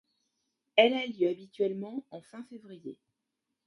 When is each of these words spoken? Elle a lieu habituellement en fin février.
Elle 0.77 0.95
a 0.95 1.05
lieu 1.05 1.29
habituellement 1.29 2.07
en 2.09 2.21
fin 2.23 2.43
février. 2.45 2.97